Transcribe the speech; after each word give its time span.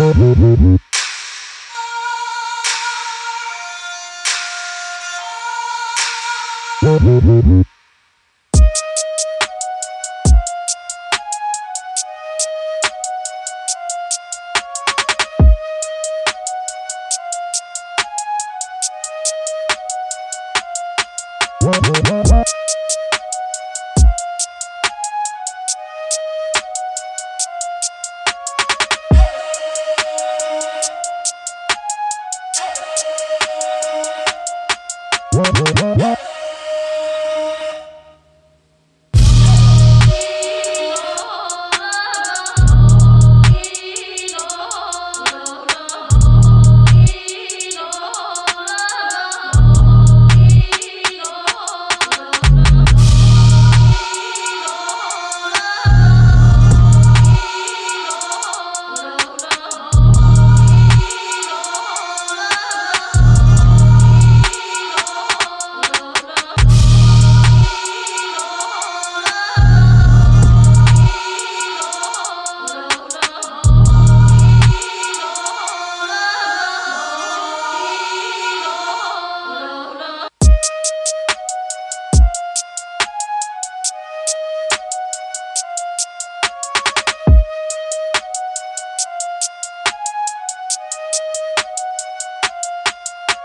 Whoa, 0.00 0.14
whoa. 22.08 22.29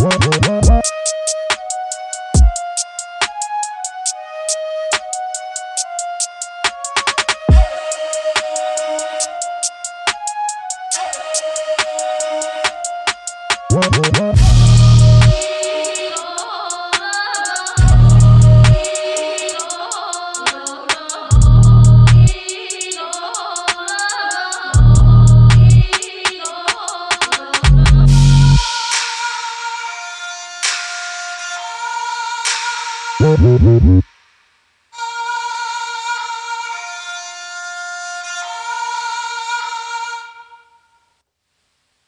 Whoa, 0.00 0.08
whoa. 14.18 14.29